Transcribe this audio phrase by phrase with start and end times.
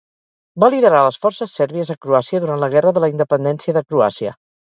[0.61, 4.35] Va liderar les forces sèrbies a Croàcia durant la Guerra de la Independència de Croàcia.